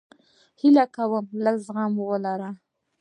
[0.61, 2.49] هیله کوم لږ زغم ولره